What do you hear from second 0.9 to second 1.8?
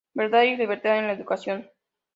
en la educación".